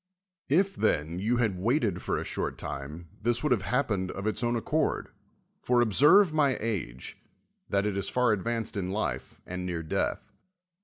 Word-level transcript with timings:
If, 0.49 0.75
then, 0.75 1.19
you 1.19 1.37
had 1.37 1.59
waited 1.59 2.01
for 2.01 2.17
a 2.17 2.23
short 2.23 2.57
time, 2.57 3.09
this 3.21 3.43
would 3.43 3.51
have 3.51 3.61
happened 3.61 4.09
of 4.09 4.25
its 4.25 4.43
own 4.43 4.55
accord; 4.55 5.09
for 5.59 5.79
observe 5.79 6.33
my 6.33 6.57
age, 6.59 7.19
that 7.69 7.85
it 7.85 7.95
is 7.95 8.09
far 8.09 8.31
advanced 8.31 8.75
in 8.75 8.89
life, 8.89 9.41
and 9.45 9.63
near 9.63 9.83
death. 9.83 10.31